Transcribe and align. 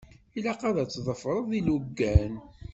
Ilaq 0.37 0.61
ad 0.67 0.77
tḍefṛeḍ 0.89 1.49
ilugan. 1.59 2.33